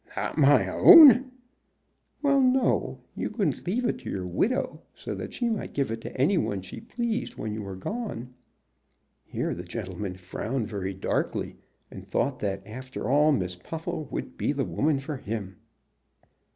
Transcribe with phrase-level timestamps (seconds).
[0.17, 1.29] "Not my own?"
[2.23, 3.01] "Well, no.
[3.15, 6.39] You couldn't leave it to your widow, so that she might give it to any
[6.39, 8.33] one she pleased when you were gone."
[9.25, 11.57] Here the gentleman frowned very darkly,
[11.91, 15.57] and thought that after all Miss Puffle would be the woman for him.